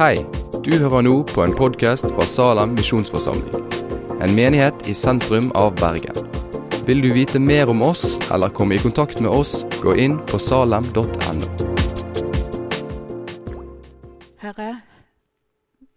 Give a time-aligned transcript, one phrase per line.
[0.00, 0.22] Hei,
[0.64, 3.66] du hører nå på en podkast fra Salem misjonsforsamling.
[4.24, 6.16] En menighet i sentrum av Bergen.
[6.88, 10.40] Vil du vite mer om oss eller komme i kontakt med oss, gå inn på
[10.40, 11.50] salem.no.
[14.40, 14.70] Herre,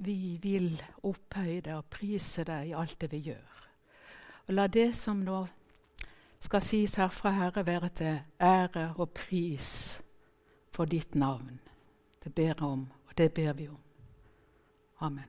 [0.04, 0.68] vi vil
[1.00, 3.64] opphøye deg og prise deg i alt det vi gjør.
[4.50, 5.46] Og la det som nå
[6.44, 9.72] skal sies herfra, Herre, være til ære og pris
[10.76, 11.56] for ditt navn.
[12.20, 13.83] Det ber jeg om, og det ber vi om.
[15.04, 15.26] Amen.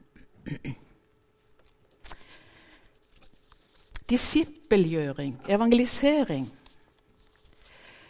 [4.09, 6.47] Disippelgjøring, evangelisering.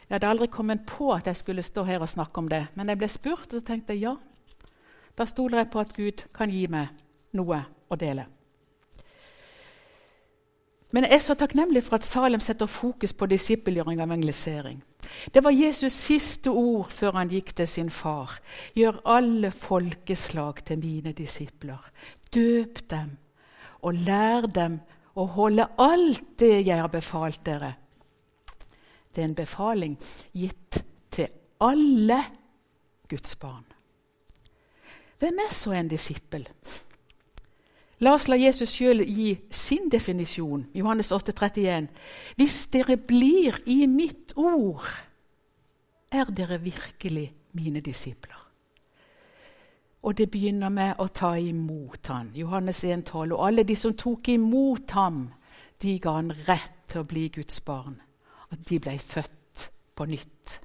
[0.09, 2.88] Jeg hadde aldri kommet på at jeg skulle stå her og snakke om det, men
[2.88, 4.14] jeg ble spurt, og så tenkte jeg ja.
[5.16, 6.92] Da stoler jeg på at Gud kan gi meg
[7.32, 8.26] noe å dele.
[10.95, 14.79] Men jeg er så takknemlig for at Salem setter fokus på disippelgjøring og evangelisering.
[15.35, 18.37] Det var Jesus' siste ord før han gikk til sin far.
[18.79, 21.83] Gjør alle folkeslag til mine disipler.
[22.35, 23.16] Døp dem
[23.83, 24.79] og lær dem
[25.18, 27.74] å holde alt det jeg har befalt dere.
[29.11, 29.99] Det er en befaling
[30.33, 30.79] gitt
[31.11, 31.29] til
[31.61, 32.23] alle
[33.11, 33.66] Guds barn.
[35.18, 36.46] Hvem er så en disippel?
[38.05, 40.66] La oss la Jesus sjøl gi sin definisjon.
[40.77, 41.88] Johannes 8, 31.
[42.37, 44.85] Hvis dere blir i mitt ord,
[46.13, 48.41] er dere virkelig mine disipler.
[50.05, 52.29] Og det begynner med å ta imot han.
[52.37, 53.33] Johannes 1, 12.
[53.33, 55.30] Og alle de som tok imot ham,
[55.80, 57.96] de ga han rett til å bli Guds barn.
[58.52, 60.59] At de ble født på nytt.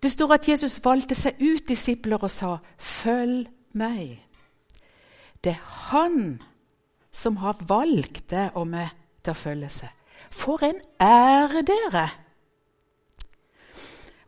[0.00, 4.29] Det står at Jesus valgte seg ut disipler og sa, 'Følg meg'.
[5.44, 6.42] Det er han
[7.12, 8.92] som har valgt deg og meg
[9.24, 9.94] til å følge seg.
[10.30, 12.06] For en ære, dere!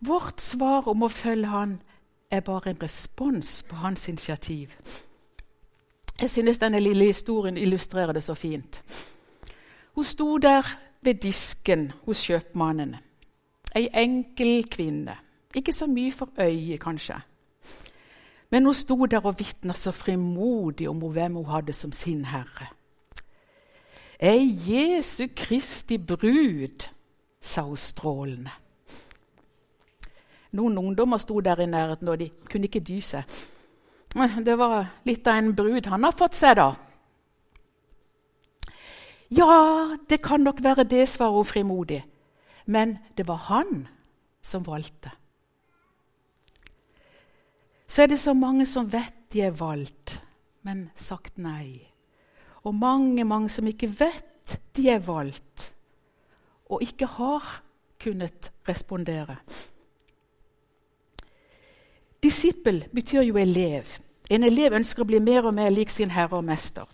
[0.03, 1.77] Vårt svar om å følge han
[2.33, 4.75] er bare en respons på hans initiativ.
[6.21, 8.83] Jeg synes denne lille historien illustrerer det så fint.
[9.95, 10.67] Hun sto der
[11.03, 12.97] ved disken hos kjøpmannen.
[13.77, 15.17] Ei enkel kvinne.
[15.55, 17.21] Ikke så mye for øyet, kanskje.
[18.53, 22.69] Men hun sto der og vitna så frimodig om hvem hun hadde som sin herre.
[24.21, 26.85] Ei Jesu Kristi brud,
[27.41, 28.53] sa hun strålende.
[30.53, 33.25] Noen ungdommer sto der i nærheten, og de kunne ikke dy seg.
[34.45, 36.69] Det var litt av en brud han har fått seg, da.
[39.33, 42.03] Ja, det kan nok være det, svarer hun frimodig.
[42.69, 43.89] Men det var han
[44.45, 45.17] som valgte
[47.93, 50.15] så er det så mange som vet de er valgt,
[50.65, 51.77] men sagt nei.
[52.65, 55.75] Og mange, mange som ikke vet de er valgt,
[56.73, 57.51] og ikke har
[58.01, 59.37] kunnet respondere.
[62.23, 63.99] Disippel betyr jo elev.
[64.31, 66.89] En elev ønsker å bli mer og mer lik sin herre og mester.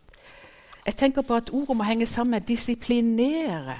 [0.82, 3.78] Jeg tenker på at ordet må henge sammen med disiplinere.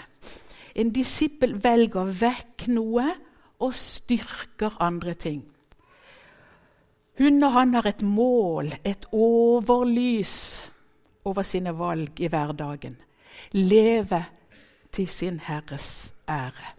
[0.78, 3.10] En disippel velger vekk noe
[3.58, 5.42] og styrker andre ting.
[7.18, 10.70] Hun og han har et mål, et overlys
[11.24, 12.96] over sine valg i hverdagen.
[13.52, 14.24] Leve
[14.92, 16.74] til sin Herres ære.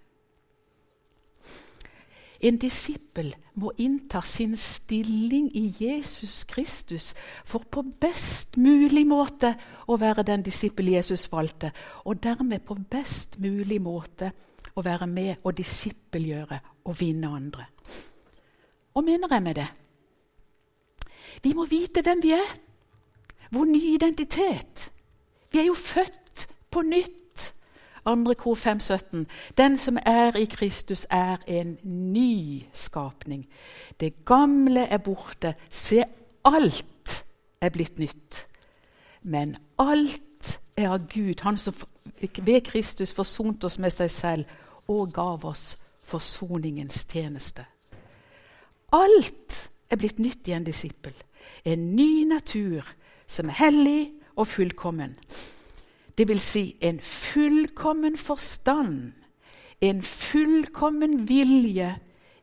[2.40, 7.14] En disippel må innta sin stilling i Jesus Kristus
[7.46, 9.52] for på best mulig måte
[9.92, 11.74] å være den disippel Jesus valgte,
[12.06, 14.32] og dermed på best mulig måte
[14.76, 17.68] å være med og disippelgjøre og vinne andre.
[18.94, 19.68] Hva mener jeg med det?
[21.44, 22.52] Vi må vite hvem vi er.
[23.52, 24.92] Vår nye identitet.
[25.52, 27.16] Vi er jo født på nytt.
[28.06, 29.28] Andre kor 517.
[29.58, 33.48] Den som er i Kristus, er en ny skapning.
[34.00, 35.56] Det gamle er borte.
[35.70, 36.04] Se,
[36.46, 37.24] alt
[37.62, 38.48] er blitt nytt.
[39.22, 41.74] Men alt er av Gud, Han som
[42.22, 44.46] ved Kristus forsonte oss med seg selv
[44.88, 47.66] og gav oss forsoningens tjeneste.
[48.92, 51.14] Alt er blitt nytt i en disippel.
[51.66, 52.88] En ny natur
[53.28, 55.18] som er hellig og fullkommen.
[56.18, 59.14] Det vil si en fullkommen forstand,
[59.82, 61.96] en fullkommen vilje,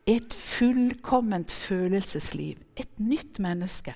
[0.07, 2.57] et fullkomment følelsesliv.
[2.77, 3.95] Et nytt menneske.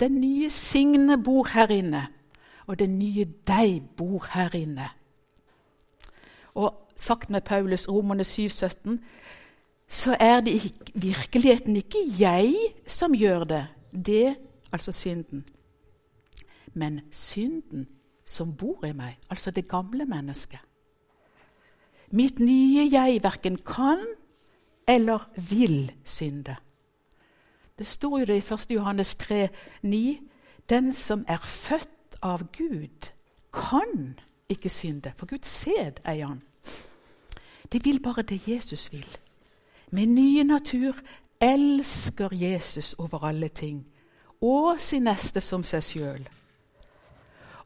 [0.00, 2.06] Den nye Signe bor her inne,
[2.66, 4.90] og den nye deg bor her inne.
[6.54, 9.00] Og sagt med Paulus, Romerne 7, 17,
[9.88, 12.54] så er det virkeligheten ikke jeg
[12.86, 14.36] som gjør det, det,
[14.72, 15.44] altså synden.
[16.74, 17.88] Men synden
[18.24, 20.60] som bor i meg, altså det gamle mennesket.
[22.10, 24.04] Mitt nye jeg verken kan
[24.88, 26.56] eller vil synde.
[27.78, 28.66] Det står jo det i 1.
[28.70, 29.48] Johannes 3,
[29.82, 30.20] 9.
[30.68, 33.10] Den som er født av Gud,
[33.52, 34.18] kan
[34.48, 36.42] ikke synde, for Guds sæd er han.
[37.72, 39.18] De vil bare det Jesus vil.
[39.90, 40.96] Med nye natur
[41.40, 43.86] elsker Jesus over alle ting
[44.40, 46.28] og sin neste som seg sjøl.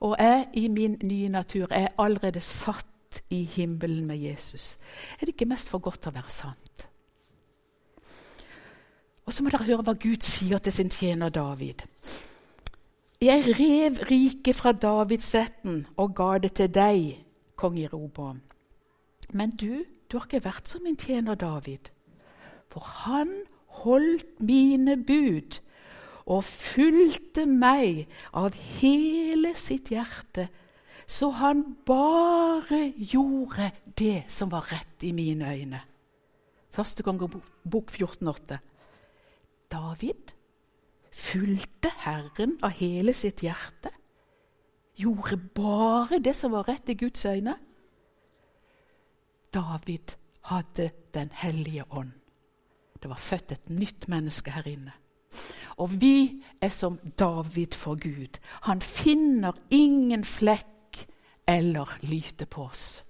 [0.02, 4.78] Og jeg i min nye natur er allerede satt i himmelen med Jesus.
[5.14, 6.86] Er det ikke mest for godt til å være sant?
[9.26, 11.84] Og så må dere høre hva Gud sier til sin tjener David.
[13.22, 17.20] Jeg rev riket fra Davidssetten og ga det til deg,
[17.54, 18.40] kong Jeroboam.
[19.30, 21.92] Men du, du har ikke vært som min tjener David.
[22.72, 23.30] For han
[23.80, 25.60] holdt mine bud
[26.26, 28.04] og fulgte meg
[28.36, 30.48] av hele sitt hjerte,
[31.06, 35.80] så han bare gjorde det som var rett i mine øyne.
[36.72, 38.60] Første gang bok 14,8.
[39.72, 40.32] David
[41.12, 43.92] fulgte Herren av hele sitt hjerte.
[44.96, 47.56] Gjorde bare det som var rett i Guds øyne.
[49.52, 50.16] David
[50.48, 52.21] hadde Den hellige ånd.
[53.02, 54.93] Det var født et nytt menneske her inne.
[55.76, 58.38] Og vi er som David for Gud.
[58.62, 61.06] Han finner ingen flekk
[61.49, 63.04] eller lyte på oss.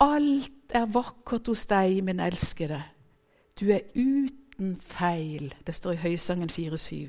[0.00, 2.82] Alt er vakkert hos deg, min elskede.
[3.60, 5.54] Du er uten feil.
[5.66, 7.08] Det står i Høysangen 4,7.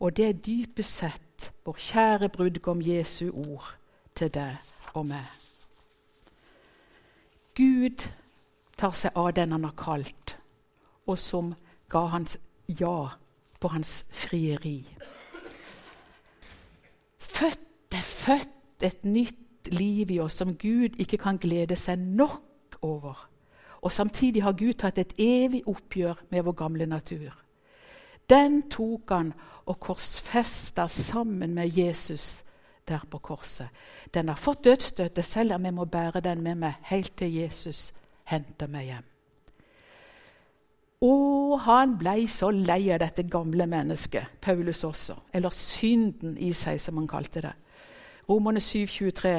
[0.00, 3.74] Og det er dypest sett vår kjære brudgom Jesu ord
[4.14, 4.56] til deg
[4.94, 5.26] og meg.
[7.58, 8.06] Gud
[8.80, 10.36] tar seg av den han har kalt,
[11.06, 11.52] og som
[11.90, 13.10] ga hans ja
[13.60, 14.78] på hans frieri.
[17.18, 22.78] Født er født et nytt liv i oss som Gud ikke kan glede seg nok
[22.82, 23.26] over.
[23.80, 27.34] Og samtidig har Gud tatt et evig oppgjør med vår gamle natur.
[28.30, 29.32] Den tok han
[29.66, 32.44] og korsfesta sammen med Jesus
[32.88, 33.68] der på korset.
[34.14, 37.90] Den har fått dødsstøtet, selv om jeg må bære den med meg helt til Jesus
[38.30, 39.06] henter meg hjem.
[41.00, 46.76] Og han blei så lei av dette gamle mennesket, Paulus også, eller synden i seg,
[46.80, 47.54] som han kalte det.
[48.28, 49.32] Romerne 7, 23.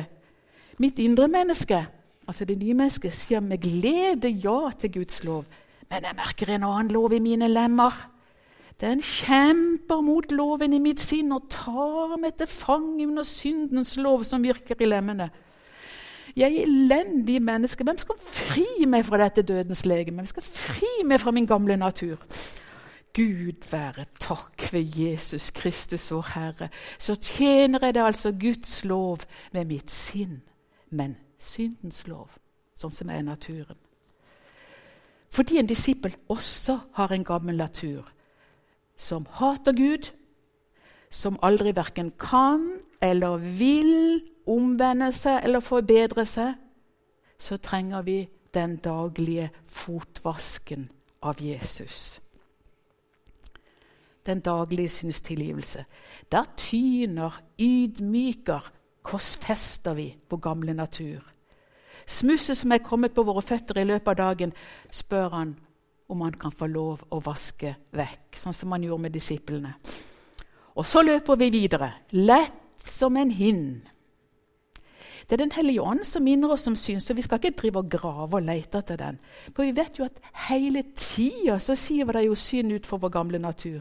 [0.82, 1.84] Mitt indre menneske,
[2.26, 5.46] altså det nye mennesket, sier med glede ja til Guds lov,
[5.92, 7.94] men jeg merker en annen lov i mine lemmer.
[8.82, 14.24] Den kjemper mot loven i mitt sinn og tar meg til fange under syndens lov
[14.26, 15.30] som virker i lemmene.
[16.36, 17.84] Jeg er elendig menneske.
[17.84, 20.22] Hvem skal fri meg fra dette dødens legeme?
[20.22, 22.22] Hvem skal fri meg fra min gamle natur?
[23.14, 26.70] Gud være takk ved Jesus Kristus, vår Herre.
[27.00, 30.42] Så tjener jeg det altså Guds lov med mitt sinn,
[30.90, 32.30] men syndens lov,
[32.76, 33.78] sånn som er naturen.
[35.32, 38.08] Fordi en disippel også har en gammel natur
[39.00, 40.12] som hater Gud,
[41.12, 42.64] som aldri verken kan
[43.02, 46.56] eller vil omvende seg eller forbedre seg,
[47.42, 48.18] så trenger vi
[48.54, 50.90] den daglige fotvasken
[51.22, 52.22] av Jesus.
[54.26, 55.86] Den daglige synstilgivelse.
[56.32, 58.72] Der tyner, ydmyker,
[59.02, 61.26] korsfester vi vår gamle natur.
[62.06, 64.54] Smusset som er kommet på våre føtter i løpet av dagen,
[64.92, 65.56] spør han
[66.12, 69.74] om han kan få lov å vaske vekk, sånn som han gjorde med disiplene.
[70.76, 73.88] Og så løper vi videre, lett som en hind.
[75.32, 77.80] Det er Den hellige ånd som minner oss om synd, så vi skal ikke drive
[77.80, 79.20] og grave og lete etter den.
[79.56, 80.20] For vi vet jo at
[80.50, 83.80] hele tida så siver det jo synd ut for vår gamle natur.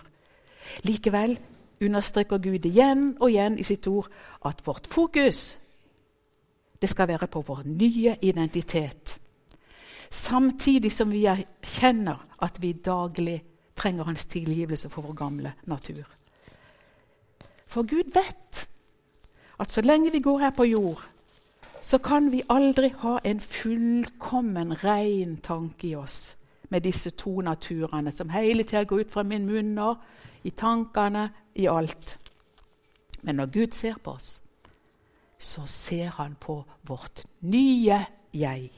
[0.87, 1.35] Likevel
[1.83, 4.07] understreker Gud igjen og igjen i sitt ord
[4.47, 5.59] at vårt fokus
[6.80, 9.19] det skal være på vår nye identitet.
[10.11, 13.40] Samtidig som vi erkjenner at vi daglig
[13.76, 16.07] trenger hans tilgivelse for vår gamle natur.
[17.66, 18.69] For Gud vet
[19.59, 21.09] at så lenge vi går her på jord,
[21.83, 26.37] så kan vi aldri ha en fullkommen, ren tanke i oss
[26.71, 29.97] med disse to naturene som hele tida går ut fra min munn og
[30.47, 32.19] i tankene, i alt.
[33.23, 34.41] Men når Gud ser på oss,
[35.39, 37.99] så ser han på vårt nye
[38.33, 38.71] jeg.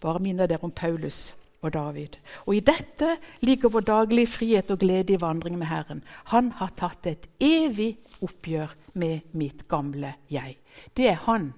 [0.00, 2.16] Bare minner dere om Paulus og David.
[2.46, 6.02] Og I dette ligger vår daglige frihet og glede i vandring med Herren.
[6.32, 10.56] Han har tatt et evig oppgjør med mitt gamle jeg.
[10.96, 11.52] Det er han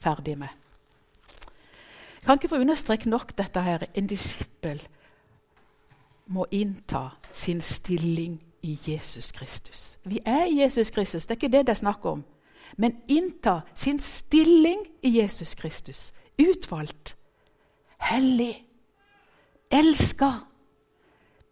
[0.00, 0.48] ferdig med.
[2.16, 3.86] Jeg kan ikke få understreke nok dette her.
[3.94, 4.82] En disippel
[6.26, 9.98] må innta sin stilling i Jesus Kristus.
[10.04, 12.24] Vi er Jesus Kristus, det er ikke det det er snakk om.
[12.76, 16.12] Men innta sin stilling i Jesus Kristus.
[16.38, 17.16] Utvalgt,
[18.00, 18.66] hellig,
[19.70, 20.30] Elska.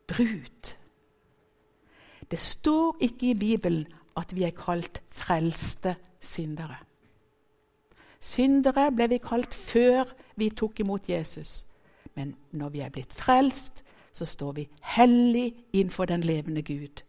[0.07, 0.75] brud.
[2.31, 6.77] Det står ikke i Bibelen at vi er kalt frelste syndere.
[8.25, 10.09] Syndere ble vi kalt før
[10.41, 11.67] vi tok imot Jesus.
[12.17, 13.83] Men når vi er blitt frelst,
[14.15, 17.03] så står vi hellig innenfor den levende Gud.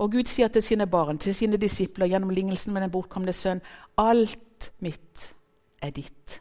[0.00, 3.60] Og Gud sier til sine barn, til sine disipler gjennom lignelsen med den bortkomne sønn,
[4.00, 5.26] alt mitt
[5.82, 6.40] er ditt.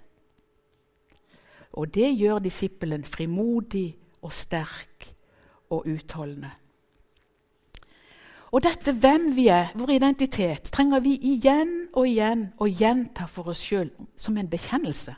[1.75, 5.11] Og det gjør disippelen frimodig og sterk
[5.69, 6.51] og utholdende.
[8.49, 13.51] Og dette hvem vi er, vår identitet, trenger vi igjen og igjen å gjenta for
[13.53, 15.13] oss sjøl som en bekjennelse.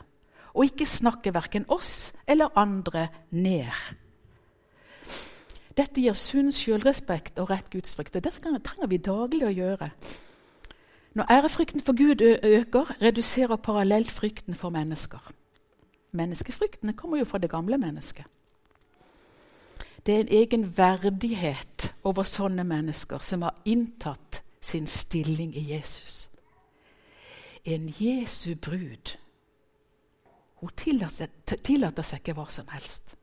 [0.52, 3.72] Og ikke snakke verken oss eller andre ned.
[5.72, 8.18] Dette gir sunn sjølrespekt og rett gudsfrykt.
[8.18, 9.88] Og dette trenger vi daglig å gjøre.
[11.16, 15.32] Når ærefrykten for Gud øker, reduserer parallelt frykten for mennesker.
[16.12, 18.28] Menneskefryktene kommer jo fra det gamle mennesket.
[20.06, 26.30] Det er en egen verdighet over sånne mennesker som har inntatt sin stilling i Jesus.
[27.64, 29.16] En Jesu brud.
[30.62, 31.30] Hun tillater,
[31.62, 33.14] tillater seg ikke hva som helst.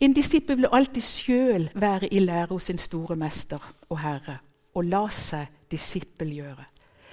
[0.00, 4.38] En disippel vil alltid sjøl være i lære hos sin store mester og herre
[4.78, 6.64] og la seg disippelgjøre.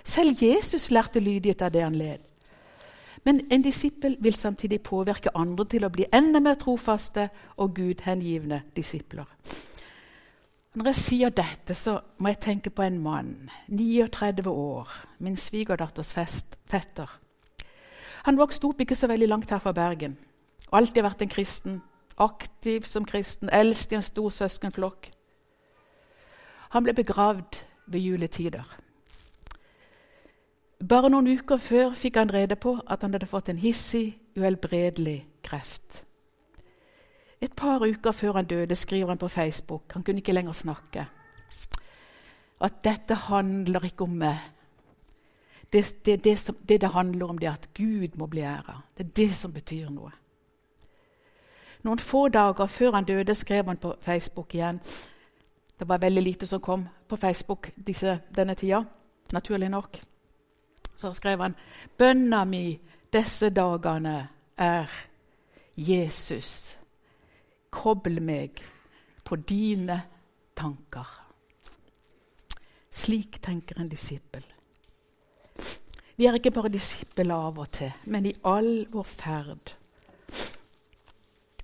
[0.05, 2.21] Selv Jesus lærte lydighet av det han led.
[3.25, 8.61] Men en disippel vil samtidig påvirke andre til å bli enda mer trofaste og gudhengivne
[8.75, 9.25] disipler.
[10.75, 14.91] Når jeg sier dette, så må jeg tenke på en mann, 39 år,
[15.23, 17.09] min svigerdatters fetter.
[18.25, 20.17] Han vokste opp ikke så veldig langt her fra Bergen.
[20.73, 21.81] Alltid vært en kristen,
[22.19, 25.11] aktiv som kristen, eldst i en stor søskenflokk.
[26.75, 28.65] Han ble begravd ved juletider.
[30.83, 35.21] Bare noen uker før fikk han rede på at han hadde fått en hissig, uhelbredelig
[35.43, 36.01] kreft.
[37.41, 41.05] Et par uker før han døde, skriver han på Facebook han kunne ikke lenger snakke,
[42.61, 44.37] at dette handler ikke om meg.
[45.73, 48.81] Det, det, det, som, det, det handler om, det er at Gud må bli æra.
[48.97, 50.11] Det er det som betyr noe.
[51.83, 54.79] Noen få dager før han døde, skrev han på Facebook igjen.
[55.79, 58.83] Det var veldig lite som kom på Facebook disse, denne tida,
[59.33, 59.99] naturlig nok.
[60.95, 61.55] Så skrev han
[61.97, 62.79] bønna mi
[63.13, 64.15] disse dagene
[64.57, 64.91] er
[65.75, 66.77] Jesus,
[67.69, 68.61] kobl meg
[69.23, 70.01] på dine
[70.55, 71.07] tanker.
[72.95, 74.43] Slik tenker en disippel.
[76.15, 79.73] Vi er ikke bare disipler av og til, men i all vår ferd.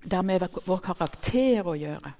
[0.02, 2.12] Det har med vår karakter å gjøre.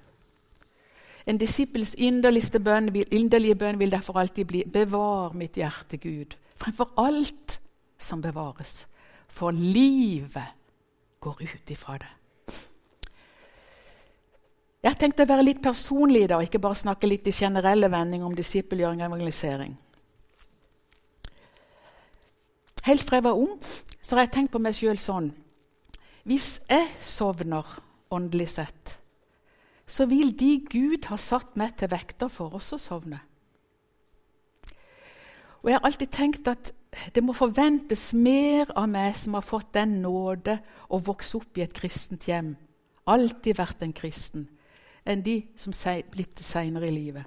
[1.29, 7.59] En disippels inderlige bønn vil derfor alltid bli 'Bevar mitt hjerte, Gud', fremfor alt
[7.99, 8.85] som bevares.
[9.27, 10.55] For livet
[11.23, 12.11] går ut ifra det.
[14.83, 18.27] Jeg tenkte å være litt personlig i dag, ikke bare snakke litt i generelle vendinger
[18.27, 19.77] om disippelgjøring og evangelisering.
[22.83, 23.53] Helt fra jeg var ung,
[24.03, 25.29] så har jeg tenkt på meg sjøl sånn
[26.27, 27.63] Hvis jeg sovner
[28.11, 28.97] åndelig sett,
[29.87, 33.21] så vil de Gud har satt meg til vekter for, også sovne.
[35.63, 36.73] Og jeg har alltid tenkt at
[37.15, 40.57] det må forventes mer av meg som har fått den nåde
[40.93, 42.53] å vokse opp i et kristent hjem,
[43.09, 44.45] alltid vært en kristen,
[45.07, 45.73] enn de som
[46.11, 47.25] blitt det seinere i livet.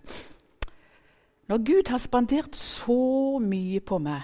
[1.48, 4.22] Når Gud har spandert så mye på meg,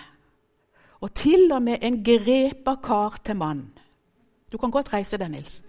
[1.02, 3.72] og til og med en grepa kar til mann
[4.52, 5.62] Du kan godt reise deg, Nils.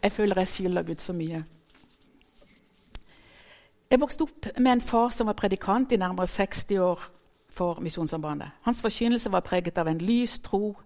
[0.00, 1.42] Jeg føler jeg skylder Gud så mye.
[3.90, 7.00] Jeg vokste opp med en far som var predikant i nærmere 60 år
[7.50, 8.48] for Misjonssambandet.
[8.62, 10.76] Hans forkynnelse var preget av en lys tro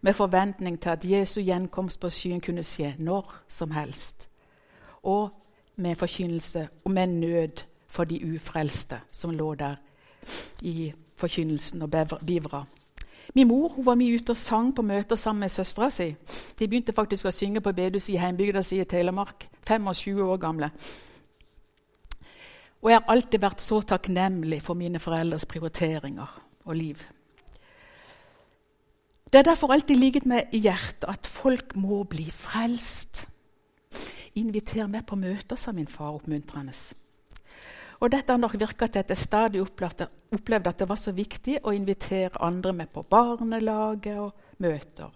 [0.00, 4.28] med forventning til at Jesu gjenkomst på skyen kunne skje når som helst.
[5.02, 5.28] Og
[5.76, 9.76] med forkynnelse og med nød for de ufrelste som lå der
[10.62, 11.90] i forkynnelsen og
[12.26, 12.64] bivra.
[13.34, 16.14] Min mor var mye ute og sang på møter sammen med søstera si.
[16.58, 20.70] De begynte faktisk å synge på bedehuset i heimbygda si i Telemark, 25 år gamle.
[22.82, 26.34] Og jeg har alltid vært så takknemlig for mine foreldres prioriteringer
[26.66, 27.00] og liv.
[29.26, 33.24] Det er derfor alltid ligget meg i hjertet at folk må bli frelst.
[34.38, 36.76] Inviter meg på møter, sa min far oppmuntrende.
[38.00, 41.58] Og dette har nok virka til at jeg stadig opplevde at det var så viktig
[41.64, 45.10] å invitere andre med på barnelaget og møter.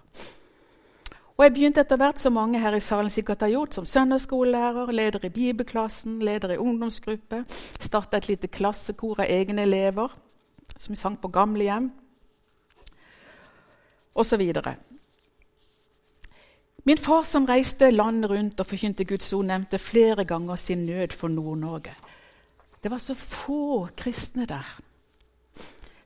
[1.41, 4.91] Og jeg begynte etter hvert, som mange her i salen sikkert har gjort, som søndagsskolelærer,
[4.93, 7.39] leder i bibelklassen, leder i ungdomsgruppe.
[7.81, 10.13] Starta et lite klassekor av egne elever
[10.77, 11.89] som sang på gamlehjem,
[14.13, 14.45] osv.
[16.85, 21.17] Min far som reiste landet rundt og forkynte Guds ord, nevnte flere ganger sin nød
[21.17, 21.97] for Nord-Norge.
[22.85, 24.77] Det var så få kristne der.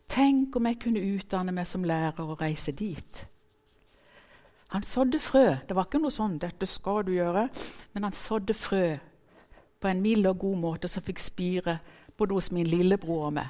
[0.08, 3.26] Tenk om jeg kunne utdanne meg som lærer og reise dit.
[4.74, 5.54] Han sådde frø.
[5.68, 7.46] Det var ikke noe sånn 'dette skal du gjøre',
[7.94, 8.96] men han sådde frø
[9.80, 11.78] på en mild og god måte som fikk spire
[12.18, 13.46] både hos min lillebror og meg.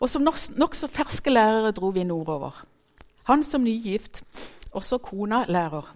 [0.00, 2.64] Og Som nokså nok ferske lærere dro vi nordover.
[3.24, 4.22] Han som nygift,
[4.72, 5.94] også kona lærer.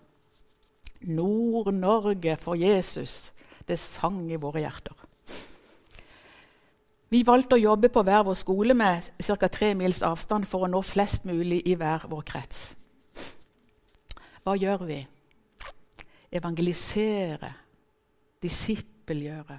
[1.01, 3.33] Nord-Norge for Jesus,
[3.69, 4.95] det sang i våre hjerter.
[7.09, 9.49] Vi valgte å jobbe på hver vår skole med ca.
[9.49, 12.77] tre mils avstand for å nå flest mulig i hver vår krets.
[14.45, 15.01] Hva gjør vi?
[16.33, 17.51] Evangelisere,
[18.43, 19.59] disippelgjøre.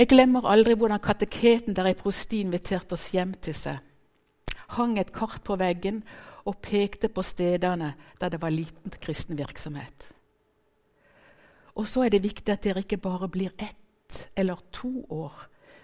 [0.00, 3.80] Jeg glemmer aldri hvordan kateketen der ei prosti inviterte oss hjem til seg.
[4.78, 5.98] Hang et kart på veggen
[6.48, 10.08] og pekte på stedene der det var liten kristen virksomhet.
[11.74, 15.34] Og så er det viktig at dere ikke bare blir ett eller to år,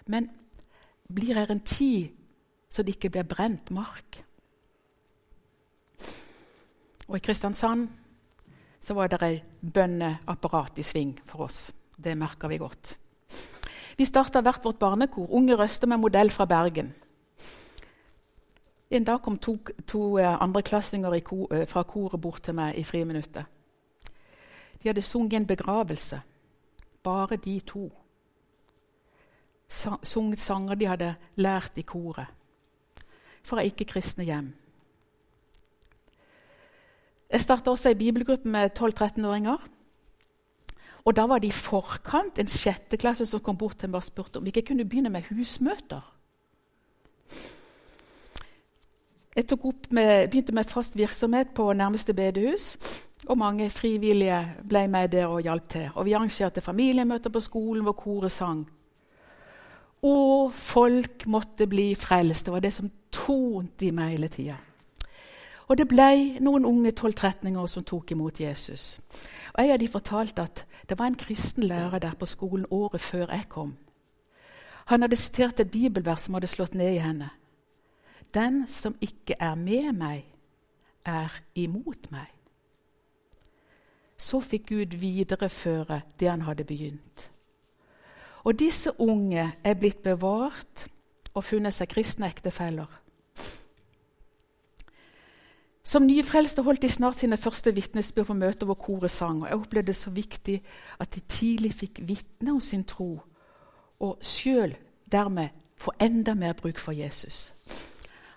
[0.07, 0.31] men
[1.13, 2.09] blir her en tid
[2.69, 4.23] så det ikke blir brent mark.
[7.07, 7.87] Og i Kristiansand
[8.79, 9.41] så var det ei
[9.73, 11.71] bønneapparat i sving for oss.
[11.97, 12.97] Det merka vi godt.
[13.97, 16.93] Vi starta hvert vårt barnekor, Unge Røster med modell fra Bergen.
[18.89, 22.83] En dag kom to, to eh, andreklassinger ko, eh, fra koret bort til meg i
[22.83, 23.45] friminuttet.
[24.83, 26.21] De hadde sunget en begravelse,
[27.03, 27.89] bare de to.
[30.03, 32.27] Sunget sanger de hadde lært i koret
[33.43, 34.53] fra ikke-kristne hjem.
[37.31, 39.57] Jeg starta også ei bibelgruppe med 12-13-åringer.
[41.05, 44.39] Og Da var det i forkant en sjetteklasse som kom bort til meg og spurte
[44.39, 46.03] om vi ikke kunne begynne med husmøter.
[49.37, 49.45] Jeg
[49.89, 52.77] med, begynte med fast virksomhet på nærmeste bedehus.
[53.27, 55.89] Og mange frivillige ble med der og hjalp til.
[55.95, 58.67] Og Vi arrangerte familiemøter på skolen hvor koret sang.
[60.01, 62.45] Og folk måtte bli frelst.
[62.45, 64.57] Det var det som tonte i meg hele tida.
[65.67, 68.99] Og det ble noen unge 12-13-åringer som tok imot Jesus.
[69.53, 73.01] Og En av de fortalte at det var en kristen lærer der på skolen året
[73.01, 73.75] før jeg kom.
[74.87, 77.29] Han hadde sitert et bibelvers som hadde slått ned i henne.
[78.33, 80.25] Den som ikke er med meg,
[81.05, 82.27] er imot meg.
[84.17, 87.29] Så fikk Gud videreføre det han hadde begynt.
[88.43, 90.87] Og disse unge er blitt bevart
[91.33, 92.87] og funnet seg kristne ektefeller.
[95.87, 99.43] Som nyfrelste holdt de snart sine første vitnesbyrd på møter hvor koret sang.
[99.43, 100.57] og Jeg opplevde det så viktig
[100.99, 103.21] at de tidlig fikk vitne om sin tro,
[103.99, 104.75] og sjøl
[105.07, 107.53] dermed få enda mer bruk for Jesus.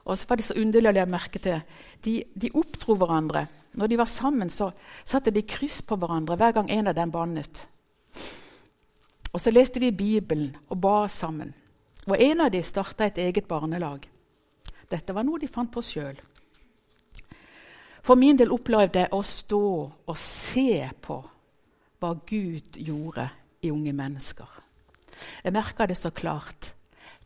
[0.05, 1.59] Og så var det så underlig å legge merke til.
[2.05, 3.49] De, de oppdro hverandre.
[3.75, 4.71] Når de var sammen, så
[5.05, 7.67] satte de kryss på hverandre hver gang en av dem bannet.
[9.35, 11.51] Og så leste de Bibelen og ba sammen.
[12.07, 14.07] Og en av dem starta et eget barnelag.
[14.91, 16.19] Dette var noe de fant på sjøl.
[18.03, 19.67] For min del opplevde jeg å stå
[20.09, 21.19] og se på
[22.01, 23.29] hva Gud gjorde
[23.63, 24.49] i unge mennesker.
[25.45, 26.73] Jeg merka det så klart.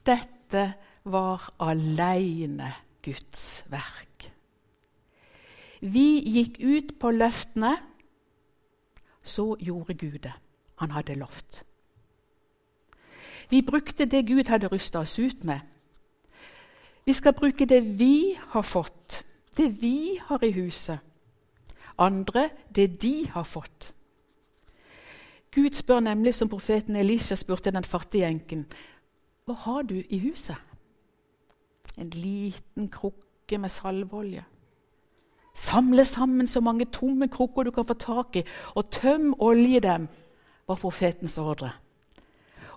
[0.07, 0.65] Dette
[1.05, 2.73] var aleine
[3.05, 4.31] Guds verk.
[5.85, 7.77] Vi gikk ut på løftene.
[9.25, 10.35] Så gjorde Gud det.
[10.83, 11.63] Han hadde lovt.
[13.49, 15.61] Vi brukte det Gud hadde rusta oss ut med.
[17.05, 19.25] Vi skal bruke det vi har fått
[19.57, 20.99] det vi har i huset.
[21.99, 23.95] Andre det de har fått.
[25.55, 28.67] Gud spør nemlig, som profeten Elisha spurte den fattige enken,
[29.45, 30.57] hva har du i huset?
[31.99, 34.45] En liten krukke med salveolje.
[35.55, 38.43] Samle sammen så mange tomme krukker du kan få tak i,
[38.75, 40.09] og tøm olje dem,
[40.67, 41.71] var profetens ordre.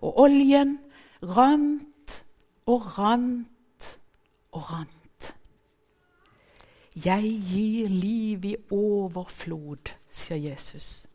[0.02, 0.78] Og oljen
[1.24, 2.26] rant
[2.68, 3.90] og rant
[4.52, 4.97] og rant.
[7.06, 11.06] Jeg gir liv i overflod, sier Jesus.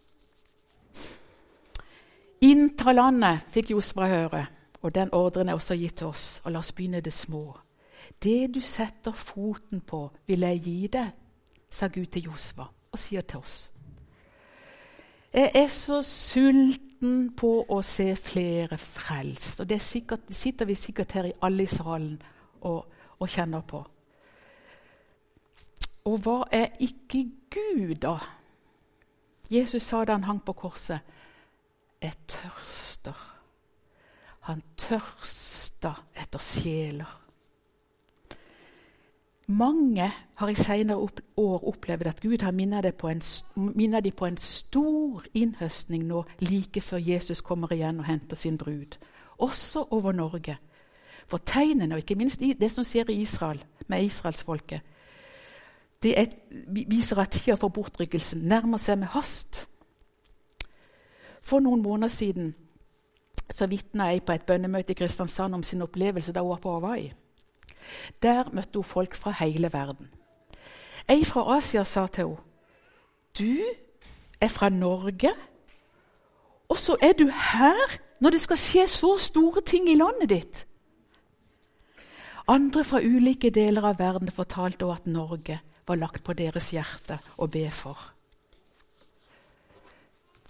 [2.43, 4.45] Innta landet, fikk Josva høre,
[4.83, 6.41] og den ordren er også gitt til oss.
[6.45, 7.57] Og la oss begynne det små.
[8.23, 11.11] Det du setter foten på, vil jeg gi deg,
[11.71, 13.57] sa Gud til Josva og sier til oss.
[15.33, 19.63] Jeg er så sulten på å se flere frelst.
[19.65, 22.19] Og det sikkert, sitter vi sikkert her i alle i salen
[22.61, 22.85] og,
[23.19, 23.81] og kjenner på.
[26.05, 28.17] Og hva er ikke Gud, da?
[29.51, 31.01] Jesus sa da han hang på korset,
[32.03, 33.33] 'Jeg tørster'.
[34.41, 37.19] Han tørsta etter sjeler.
[39.47, 42.93] Mange har i senere år opplevd at Gud har minnet dem
[44.13, 48.99] på, en, stor innhøstning nå like før Jesus kommer igjen og henter sin brud.
[49.39, 50.57] Også over Norge.
[51.27, 54.81] For tegnene, og ikke minst det som skjer i Israel, med israelsfolket,
[56.03, 56.27] det er,
[56.89, 59.67] viser at tida for bortrykkelsen nærmer seg med hast.
[61.43, 62.55] For noen måneder siden
[63.51, 66.73] så vitna jeg på et bønnemøte i Kristiansand om sin opplevelse da hun var på
[66.79, 67.13] Hawaii.
[68.23, 70.09] Der møtte hun folk fra hele verden.
[71.11, 72.49] Ei fra Asia sa til henne
[73.39, 73.57] du
[74.41, 75.31] er fra Norge,
[76.69, 80.67] og så er du her når det skal skje så store ting i landet ditt.
[82.49, 87.19] Andre fra ulike deler av verden fortalte henne at Norge var lagt på deres hjerte
[87.37, 87.99] å be for.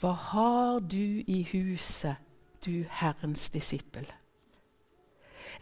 [0.01, 2.19] Hva har du i huset,
[2.65, 4.07] du Herrens disippel?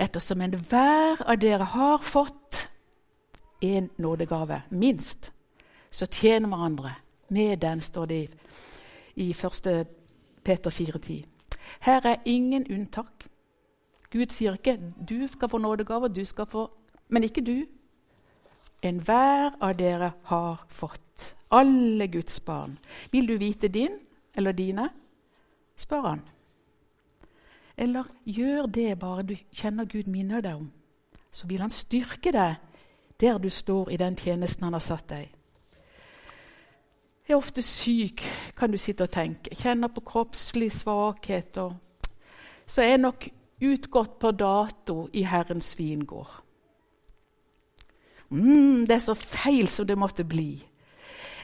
[0.00, 2.68] Ettersom enhver av dere har fått
[3.60, 5.32] en nådegave, minst,
[5.90, 6.94] så tjener hverandre.
[7.28, 8.20] Med den, står det
[9.14, 9.86] i 1.
[10.44, 11.26] Peter 4,10.
[11.80, 13.26] Her er ingen unntak.
[14.10, 14.78] Gud sier ikke
[15.08, 16.70] 'du skal få nådegave, du skal få
[17.08, 17.66] Men ikke du.
[18.82, 21.34] Enhver av dere har fått.
[21.50, 22.78] Alle Guds barn.
[23.10, 23.98] Vil du vite din
[24.34, 24.88] eller dine?
[25.76, 26.22] Spør han.
[27.76, 30.70] Eller gjør det bare du kjenner Gud minner deg om.
[31.32, 32.56] Så vil han styrke deg
[33.20, 35.28] der du står i den tjenesten han har satt deg.
[37.28, 38.24] Jeg er ofte syk,
[38.56, 39.54] kan du sitte og tenke.
[39.54, 41.56] Kjenner på kroppslig svakhet.
[41.62, 41.76] Og
[42.66, 43.28] så er jeg nok
[43.60, 46.40] utgått på dato i Herrens vingård.
[48.30, 50.62] Mm, det er så feil som det måtte bli.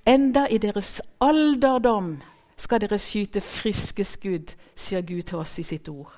[0.07, 2.17] Enda i deres alderdom
[2.57, 6.13] skal dere skyte friske skudd, sier Gud til oss i sitt ord.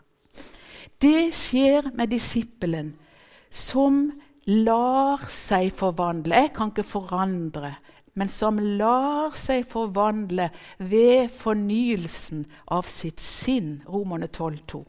[1.01, 2.93] Det skjer med disippelen
[3.51, 4.11] som
[4.49, 6.37] lar seg forvandle.
[6.37, 7.73] Jeg kan ikke forandre,
[8.19, 13.79] men som lar seg forvandle ved fornyelsen av sitt sinn.
[13.89, 14.83] Romerne 12,2.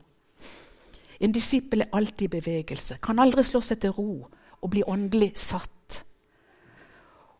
[1.19, 4.27] En disippel er alltid i bevegelse, kan aldri slå seg til ro
[4.61, 6.03] og bli åndelig satt.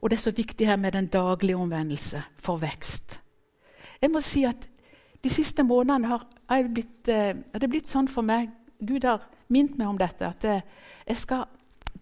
[0.02, 3.20] Og det er så viktig her med den daglige omvendelse for vekst.
[4.02, 4.70] Jeg må si at
[5.20, 6.22] De siste månedene har,
[6.72, 8.48] blitt, er det blitt sånn for meg
[8.80, 11.44] Gud har minnet meg om dette, at jeg skal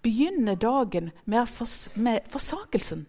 [0.04, 3.08] begynne dagen med, fors, med forsakelsen.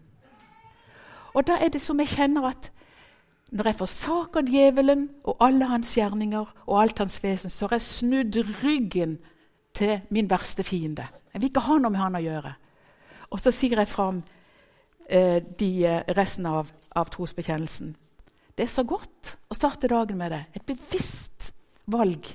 [1.34, 2.70] Og da er det som jeg kjenner at
[3.50, 7.86] når jeg forsaker djevelen og alle hans gjerninger og alt hans vesen, så har jeg
[7.86, 9.18] snudd ryggen
[9.74, 11.06] til min verste fiende.
[11.38, 12.51] Jeg vil ikke ha noe med han å gjøre.
[13.31, 14.16] Og så sier jeg fram
[15.07, 17.92] eh, de, eh, resten av, av trosbekjennelsen.
[18.59, 20.40] Det er så godt å starte dagen med det.
[20.59, 21.53] Et bevisst
[21.94, 22.27] valg.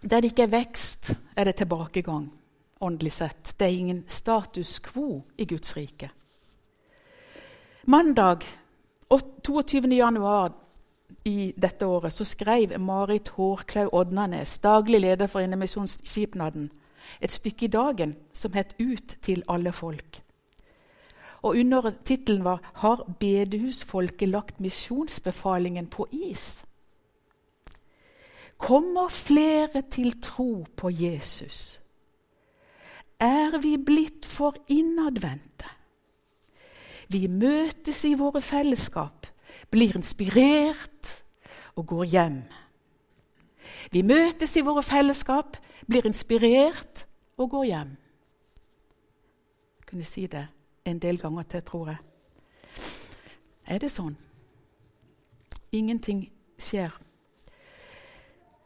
[0.00, 2.30] Der det ikke er vekst, er det tilbakegang
[2.88, 3.52] åndelig sett.
[3.58, 6.08] Det er ingen status quo i Guds rike.
[7.84, 8.48] Mandag
[9.12, 9.92] 22.
[9.92, 10.56] januar
[11.24, 16.70] i dette året så skrev Marit Hårklaug Odnanes, daglig leder for Indremisjonsskipnaden,
[17.20, 20.20] et stykke i dagen som het 'Ut til alle folk'.
[21.42, 26.64] Og Under tittelen var 'Har bedehusfolket lagt misjonsbefalingen på is'?
[28.58, 31.80] Kommer flere til tro på Jesus?
[33.20, 35.64] Er vi blitt for innadvendte?
[37.08, 39.26] Vi møtes i våre fellesskap,
[39.70, 41.24] blir inspirert
[41.76, 42.42] og går hjem.
[43.92, 47.96] Vi møtes i våre fellesskap, blir inspirert og går hjem.
[49.78, 50.46] Jeg kunne si det
[50.84, 51.98] en del ganger til, tror jeg.
[53.68, 54.16] Er det sånn?
[55.72, 56.24] Ingenting
[56.58, 56.92] skjer.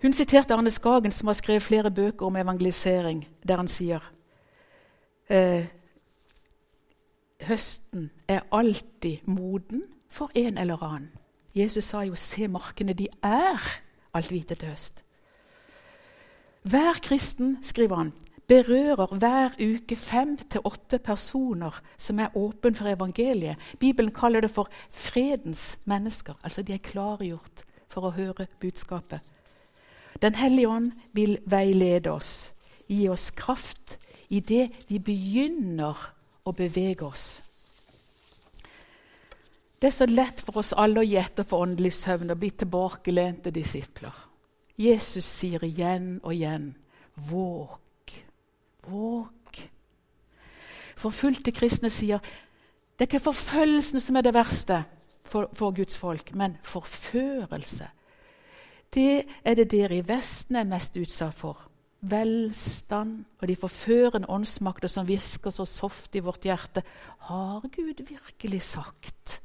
[0.03, 4.03] Hun siterte Arne Skagen, som har skrevet flere bøker om evangelisering, der han sier
[5.31, 5.67] eh,
[7.47, 11.11] høsten er alltid moden for en eller annen.
[11.55, 13.61] Jesus sa jo 'se markene, de er
[14.15, 15.03] alt hvite til høst'.
[16.63, 18.13] Hver kristen, skriver han,
[18.49, 23.57] berører hver uke fem til åtte personer som er åpne for evangeliet.
[23.79, 26.35] Bibelen kaller det for fredens mennesker.
[26.45, 29.21] Altså de er klargjort for å høre budskapet.
[30.23, 32.53] Den hellige ånd vil veilede oss,
[32.89, 33.99] gi oss kraft
[34.31, 35.97] i det vi begynner
[36.45, 37.43] å bevege oss.
[39.83, 43.51] Det er så lett for oss alle å gjette for åndelig søvn og bli tilbakelente
[43.51, 44.15] disipler.
[44.79, 46.69] Jesus sier igjen og igjen
[47.19, 48.15] våk,
[48.87, 49.59] våk.
[51.03, 54.85] Forfulgte kristne sier det er ikke forfølgelsen som er det verste
[55.27, 57.91] for, for Guds folk, men forførelse.
[58.95, 61.69] Det er det dere i Vesten er mest utsatt for.
[62.03, 66.83] velstand og de forførende åndsmakter som hvisker så soft i vårt hjerte.
[67.19, 69.43] Har Gud virkelig sagt?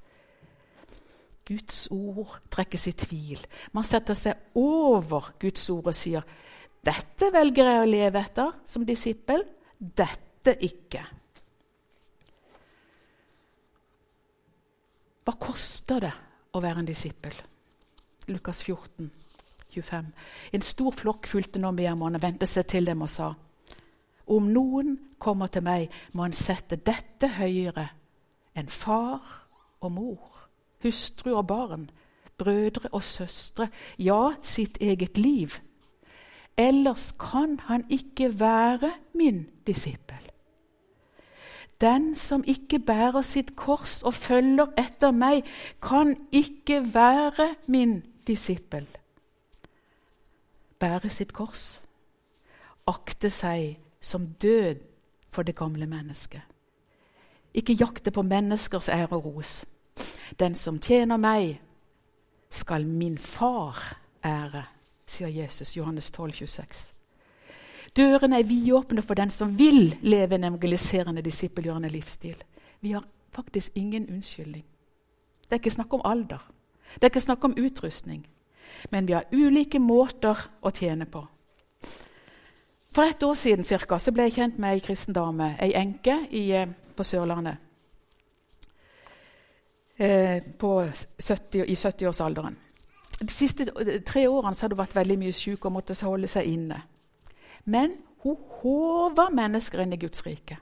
[1.48, 3.42] Guds ord trekkes i tvil.
[3.72, 6.26] Man setter seg over Guds ord og sier
[6.88, 9.42] dette velger jeg å leve etter som disippel,
[9.78, 11.02] dette ikke.
[15.28, 16.14] Hva koster det
[16.56, 17.36] å være en disippel?
[18.32, 19.10] Lukas 14,
[19.74, 20.08] 25.
[20.56, 23.34] En stor flokk fulgte nå med og vendte seg til dem og sa:"
[24.28, 27.88] Om noen kommer til meg, må han sette dette høyere
[28.56, 29.22] enn far
[29.80, 30.37] og mor,
[30.88, 31.90] hustru og barn,
[32.38, 33.68] brødre og søstre,
[34.00, 35.60] ja, sitt eget liv.
[36.58, 40.32] Ellers kan han ikke være min disippel.
[41.82, 45.44] Den som ikke bærer sitt kors og følger etter meg,
[45.82, 48.88] kan ikke være min disippel.
[50.80, 51.82] Bære sitt kors,
[52.88, 54.82] akte seg som død
[55.30, 56.42] for det gamle mennesket.
[57.54, 59.66] Ikke jakte på menneskers ære og ros.
[60.40, 61.62] Den som tjener meg,
[62.50, 63.76] skal min far
[64.26, 64.64] ære,
[65.08, 66.94] sier Jesus, Johannes 12, 26.
[67.98, 72.38] Dørene er vidåpne for den som vil leve en evangeliserende, disippelgjørende livsstil.
[72.82, 73.06] Vi har
[73.36, 74.66] faktisk ingen unnskyldning.
[75.44, 76.52] Det er ikke snakk om alder.
[76.96, 78.28] Det er ikke snakk om utrustning.
[78.92, 81.24] Men vi har ulike måter å tjene på.
[82.92, 86.20] For et år siden cirka, så ble jeg kjent med ei kristen dame, ei enke
[86.32, 87.67] eh, på Sørlandet.
[89.98, 92.56] Eh, på 70, I 70-årsalderen.
[93.20, 93.66] De siste
[94.06, 96.84] tre årene hadde hun vært veldig mye syk og måtte holde seg inne.
[97.66, 100.60] Men hun håver mennesker inn i Guds rike.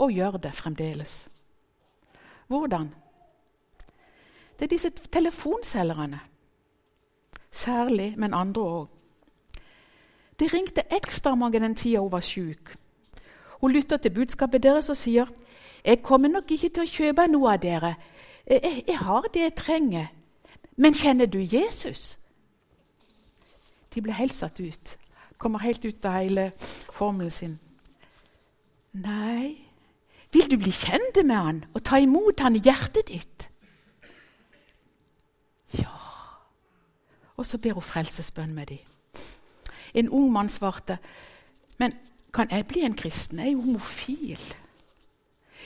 [0.00, 1.28] Og gjør det fremdeles.
[2.48, 2.88] Hvordan?
[4.58, 6.20] Det er disse telefonselgerne.
[7.52, 8.88] Særlig, men andre òg.
[10.40, 12.72] Det ringte ekstra mange den tida hun var syk.
[13.60, 15.26] Hun lytter til budskapet deres og sier,
[15.84, 17.94] 'Jeg kommer nok ikke til å kjøpe noe av dere.
[18.46, 20.12] Jeg, jeg har det jeg trenger.'
[20.76, 22.18] 'Men kjenner du Jesus?'
[23.94, 24.98] De ble helt satt ut
[25.44, 26.46] kommer helt ut av hele
[26.88, 27.58] formelen sin.
[28.96, 29.58] Nei,
[30.32, 33.48] vil du bli kjent med han og ta imot han i hjertet ditt?
[35.76, 35.92] Ja.
[37.36, 38.80] Og så ber hun frelsesbønn med dem.
[39.94, 40.96] En ung mann svarte,
[41.78, 41.92] men
[42.34, 43.38] kan jeg bli en kristen?
[43.38, 44.40] Jeg er jo homofil.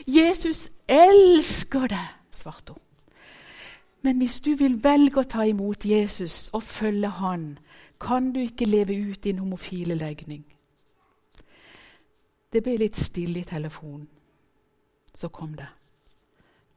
[0.06, 2.84] Jesus elsker deg, svarte hun.
[4.02, 7.58] Men hvis du vil velge å ta imot Jesus og følge han,
[8.00, 10.44] kan du ikke leve ut din homofile legning.
[12.52, 14.06] Det ble litt stille i telefonen.
[15.14, 15.66] Så kom det.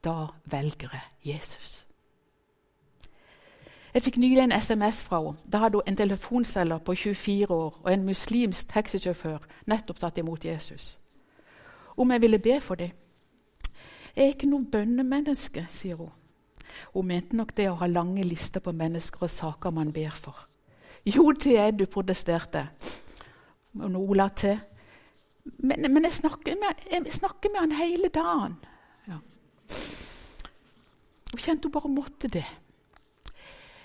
[0.03, 1.85] Da velger jeg Jesus.
[3.93, 5.37] Jeg fikk nylig en SMS fra henne.
[5.51, 10.45] Da hadde hun en telefonselger på 24 år og en muslimsk taxisjåfør nettopp tatt imot
[10.45, 10.99] Jesus.
[11.97, 12.89] Om jeg ville be for dem.
[14.15, 16.11] Jeg er ikke noe bønnemenneske, sier hun.
[16.93, 20.47] Hun mente nok det å ha lange lister på mennesker og saker man ber for.
[21.07, 22.65] Jo, det er du, protesterte.
[23.79, 24.59] Og la til.
[25.57, 28.57] Men, men jeg, snakker med, jeg, snakker med, han hele dagen.
[29.07, 29.17] Ja.
[31.31, 32.45] Hun kjente hun bare måtte det.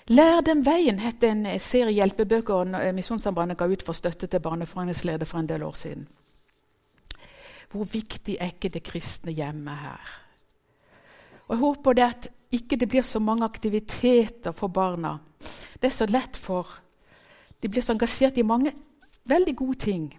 [0.07, 5.41] Lær dem veien het en serie hjelpebøker Misjonssambandet ga ut for støtte til barneforeningsleder for
[5.41, 6.05] en del år siden.
[7.71, 10.17] Hvor viktig er ikke det kristne hjemmet her?
[11.47, 15.17] Og Jeg håper det at ikke det blir så mange aktiviteter for barna.
[15.81, 16.67] Det er så lett for
[17.59, 18.71] de blir så engasjert i mange
[19.27, 20.09] veldig gode ting,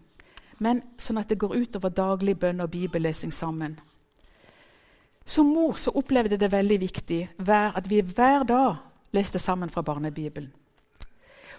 [0.59, 3.79] men sånn at det går utover daglig bønn og bibellesing sammen.
[5.29, 8.81] Som mor så opplevde jeg det veldig viktig at vi hver dag
[9.15, 10.51] leste sammen fra Barnebibelen.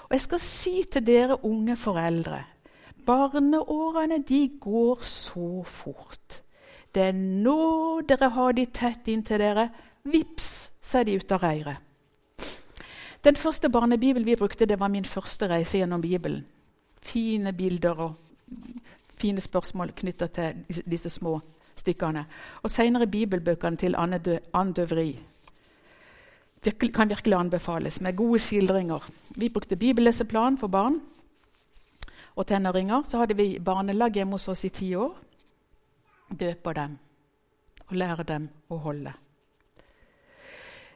[0.09, 2.41] Og jeg skal si til dere unge foreldre
[3.09, 6.41] barneårene de går så fort.
[6.93, 9.69] Det er nå dere har de tett inntil dere.
[10.09, 11.85] Vips, så er de ute av reiret.
[13.23, 16.45] Den første barnebibelen vi brukte, det var min første reise gjennom Bibelen.
[17.01, 18.13] Fine bilder og
[19.19, 21.39] fine spørsmål knytta til disse små
[21.75, 22.23] stykkene.
[22.63, 25.11] Og seinere bibelbøkene til Anne Døvri
[26.93, 29.03] kan virkelig anbefales, med gode skildringer.
[29.35, 30.99] Vi brukte bibelleseplan for barn
[32.35, 33.03] og tenåringer.
[33.07, 35.15] Så hadde vi barnelag hjemme hos oss i ti år.
[36.29, 36.97] Døper dem
[37.89, 39.13] og lærer dem å holde.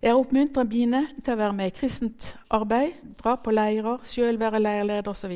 [0.03, 4.59] Jeg oppmuntrer mine til å være med i kristent arbeid, dra på leirer, sjøl være
[4.59, 5.31] leirleder osv.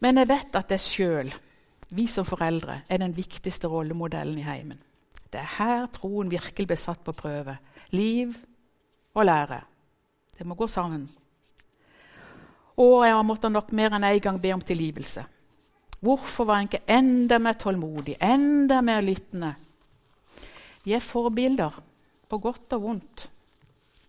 [0.00, 1.32] Men jeg vet at jeg sjøl,
[1.90, 4.78] vi som foreldre, er den viktigste rollemodellen i heimen.
[5.26, 7.58] Det er her troen virkelig blir satt på prøve.
[7.90, 8.38] Liv
[9.14, 9.60] og lære.
[10.38, 11.08] Det må gå sammen.
[12.80, 15.24] Og jeg måtte nok mer enn én en gang be om tilgivelse.
[16.00, 19.52] Hvorfor var jeg ikke enda mer tålmodig, enda mer lyttende?
[20.84, 21.74] Vi er forbilder,
[22.28, 23.26] på godt og vondt,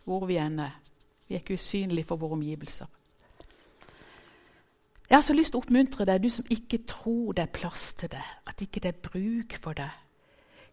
[0.06, 0.78] hvor vi enn er.
[1.28, 2.88] Vi er ikke usynlige for våre omgivelser.
[5.10, 7.90] Jeg har så lyst til å oppmuntre deg, du som ikke tror det er plass
[8.00, 9.90] til det, at ikke det er bruk for det.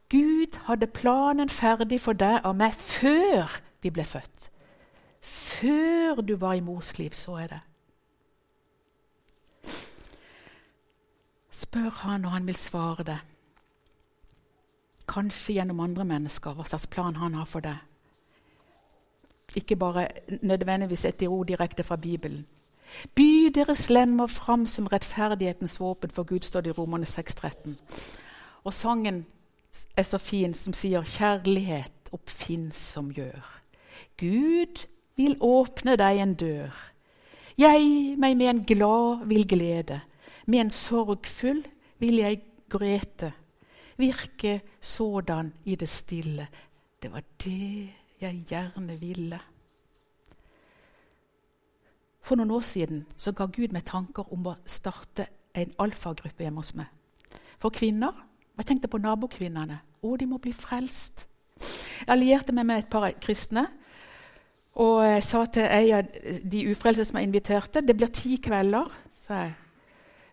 [0.09, 4.47] Gud hadde planen ferdig for deg og meg før vi ble født.
[5.21, 7.61] Før du var i mors liv, så er det.
[11.59, 13.19] Spør han når han vil svare det.
[15.09, 17.81] Kanskje gjennom andre mennesker, hva slags plan han har for deg.
[19.57, 20.07] Ikke bare
[20.43, 22.47] nødvendigvis et ord direkte fra Bibelen.
[23.15, 27.75] By deres lemmer fram som rettferdighetens våpen for Gud, står det i Romerne 6,13.
[28.65, 29.27] Og sangen
[29.97, 33.61] er så fin, som sier 'Kjærlighet oppfinnsom gjør'.
[34.17, 36.93] Gud vil åpne deg en dør.
[37.59, 40.01] Jeg meg med en glad vil glede.
[40.49, 41.61] Med en sorgfull
[42.01, 42.41] vil jeg
[42.73, 43.33] grete.
[43.99, 46.49] Virke sådan i det stille.
[47.03, 47.89] Det var det
[48.21, 49.41] jeg gjerne ville.
[52.21, 56.65] For noen år siden så ga Gud meg tanker om å starte en alfagruppe hjemme
[56.65, 56.89] hos meg.
[57.59, 58.13] For kvinner.
[58.59, 59.79] Jeg tenkte på nabokvinnene.
[60.03, 61.29] Å, de må bli frelst.
[61.59, 63.67] Jeg allierte meg med et par kristne
[64.79, 66.19] og jeg sa til ei av
[66.53, 69.57] de ufrelste som jeg inviterte Det blir ti kvelder, sa jeg.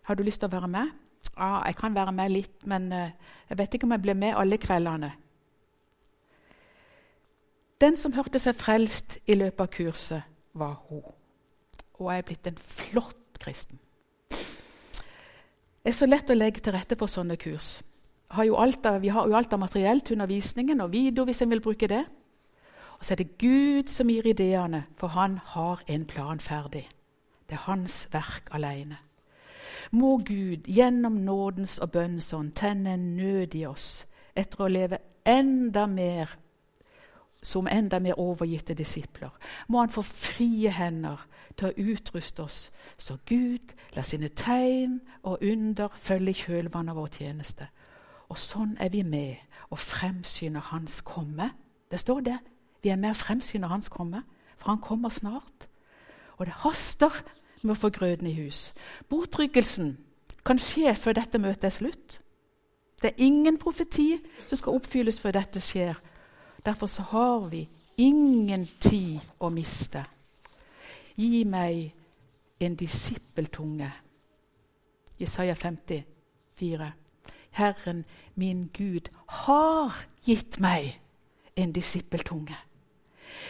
[0.05, 0.91] Har du lyst til å være med?
[1.35, 3.13] Ja, jeg kan være med litt, men eh,
[3.49, 5.11] jeg vet ikke om jeg blir med alle kveldene.
[7.81, 11.01] Den som hørte seg frelst i løpet av kurset, var hun.
[11.99, 13.81] Og jeg er blitt en flott kristen.
[14.29, 17.79] Det er så lett å legge til rette for sånne kurs.
[18.33, 21.61] Har av, vi har jo alt av materiell til undervisningen og video hvis en vil
[21.61, 22.03] bruke det.
[22.97, 26.87] Og så er det Gud som gir ideene, for han har en plan ferdig.
[27.49, 28.97] Det er hans verk alene.
[29.91, 34.99] Må Gud gjennom nådens og bønnens ånd tenne en nød i oss etter å leve
[35.25, 36.33] enda mer
[37.45, 39.29] som enda mer overgitte disipler.
[39.67, 45.45] Må han få frie hender til å utruste oss, så Gud lar sine tegn og
[45.45, 47.69] under følge kjølvannet av vår tjeneste.
[48.33, 49.37] Og sånn er vi med
[49.69, 51.51] og fremsyner Hans komme.
[51.91, 52.39] Det står det
[52.85, 54.19] vi er med og fremsynet hans komme,
[54.61, 55.65] for han kommer snart.
[56.37, 57.15] Og det haster
[57.65, 58.73] med å få grøden i hus.
[59.09, 59.95] Bortryggelsen
[60.45, 62.19] kan skje før dette møtet er slutt.
[63.01, 64.15] Det er ingen profeti
[64.47, 65.97] som skal oppfylles før dette skjer.
[66.65, 67.65] Derfor så har vi
[68.01, 70.05] ingen tid å miste.
[71.15, 71.91] Gi meg
[72.59, 73.89] en disippeltunge.
[75.19, 76.91] Jesaja 54.
[77.55, 79.09] Herren min Gud
[79.45, 79.93] har
[80.25, 80.97] gitt meg
[81.55, 82.57] en disippeltunge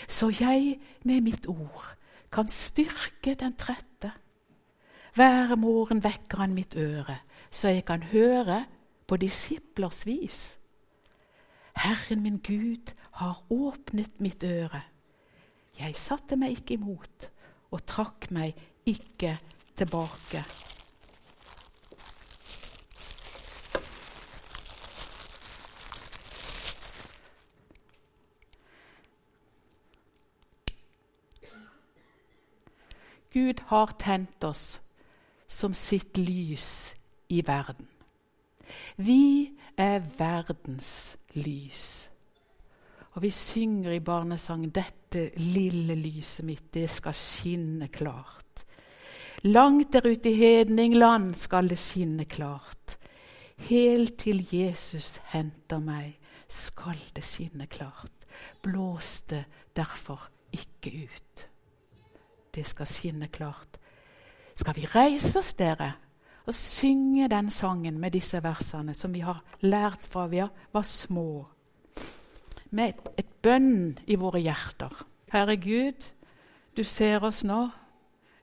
[0.08, 1.95] så jeg med mitt ord
[2.31, 4.11] kan styrke den trette.
[5.15, 7.17] Hver morgen vekker han mitt øre,
[7.51, 8.65] så jeg kan høre
[9.07, 10.57] på disiplers vis.
[11.75, 14.81] Herren min Gud har åpnet mitt øre.
[15.79, 17.29] Jeg satte meg ikke imot
[17.71, 18.55] og trakk meg
[18.88, 19.38] ikke
[19.75, 20.43] tilbake.
[33.35, 34.79] Gud har tent oss
[35.47, 36.95] som sitt lys
[37.27, 37.89] i verden.
[38.95, 42.07] Vi er verdens lys.
[43.11, 48.63] Og vi synger i barnesangen 'Dette lille lyset mitt, det skal skinne klart'.
[49.43, 52.97] Langt der ute i hedningland skal det skinne klart.
[53.67, 56.15] Helt til Jesus henter meg,
[56.47, 58.25] skal det skinne klart.
[58.63, 59.43] Blås det
[59.75, 61.49] derfor ikke ut
[62.55, 63.79] det skal skinne klart.
[64.55, 65.93] Skal vi reise oss, dere,
[66.45, 71.45] og synge den sangen med disse versene som vi har lært fra vi var små,
[72.69, 75.05] med et, et bønn i våre hjerter.
[75.31, 76.11] Herre Gud,
[76.77, 77.69] du ser oss nå.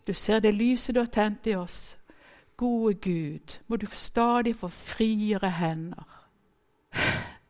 [0.06, 1.96] Du ser det lyset du har tent i oss.
[2.56, 6.18] Gode Gud, må du stadig få friere hender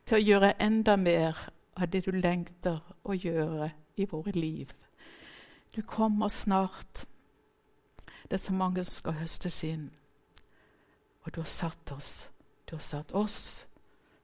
[0.06, 1.38] til å gjøre enda mer
[1.76, 4.72] av det du lengter å gjøre i våre liv.
[5.74, 7.06] Du kommer snart.
[8.22, 9.86] Det er så mange som skal høstes inn.
[11.24, 12.28] Og du har satt oss,
[12.68, 13.66] du har satt oss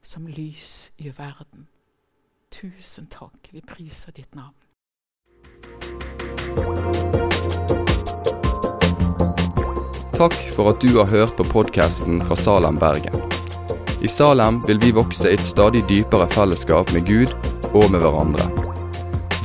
[0.02, 1.64] som lys i verden.
[2.52, 3.48] Tusen takk.
[3.52, 4.60] Vi priser ditt navn.
[10.18, 13.14] Takk for at du har hørt på podkasten fra Salem, Bergen.
[14.04, 17.32] I Salem vil vi vokse i et stadig dypere fellesskap med Gud
[17.72, 18.67] og med hverandre.